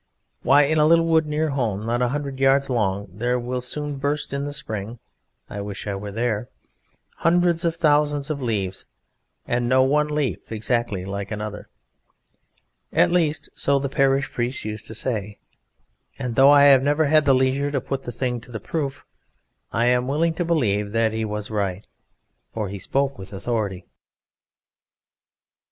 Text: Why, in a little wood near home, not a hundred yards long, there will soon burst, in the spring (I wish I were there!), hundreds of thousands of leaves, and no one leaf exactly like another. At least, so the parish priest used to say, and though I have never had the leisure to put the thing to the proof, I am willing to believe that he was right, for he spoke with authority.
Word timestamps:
Why, 0.41 0.63
in 0.63 0.79
a 0.79 0.87
little 0.87 1.05
wood 1.05 1.27
near 1.27 1.49
home, 1.49 1.85
not 1.85 2.01
a 2.01 2.07
hundred 2.07 2.39
yards 2.39 2.71
long, 2.71 3.07
there 3.13 3.39
will 3.39 3.61
soon 3.61 3.97
burst, 3.97 4.33
in 4.33 4.45
the 4.45 4.51
spring 4.51 4.97
(I 5.47 5.61
wish 5.61 5.85
I 5.85 5.93
were 5.93 6.09
there!), 6.11 6.49
hundreds 7.17 7.63
of 7.65 7.75
thousands 7.75 8.31
of 8.31 8.41
leaves, 8.41 8.87
and 9.45 9.69
no 9.69 9.83
one 9.83 10.07
leaf 10.07 10.51
exactly 10.51 11.05
like 11.05 11.29
another. 11.29 11.69
At 12.91 13.11
least, 13.11 13.49
so 13.53 13.77
the 13.77 13.89
parish 13.89 14.31
priest 14.31 14.65
used 14.65 14.87
to 14.87 14.95
say, 14.95 15.37
and 16.17 16.33
though 16.33 16.49
I 16.49 16.63
have 16.63 16.81
never 16.81 17.05
had 17.05 17.25
the 17.25 17.35
leisure 17.35 17.69
to 17.69 17.79
put 17.79 18.01
the 18.01 18.11
thing 18.11 18.41
to 18.41 18.51
the 18.51 18.59
proof, 18.59 19.05
I 19.71 19.85
am 19.85 20.07
willing 20.07 20.33
to 20.33 20.43
believe 20.43 20.93
that 20.93 21.13
he 21.13 21.25
was 21.25 21.51
right, 21.51 21.85
for 22.55 22.69
he 22.69 22.79
spoke 22.79 23.19
with 23.19 23.31
authority. 23.33 23.85